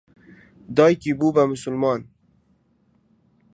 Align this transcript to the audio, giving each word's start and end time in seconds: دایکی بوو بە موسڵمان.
دایکی 0.75 1.11
بوو 1.19 1.35
بە 1.35 1.43
موسڵمان. 1.49 2.01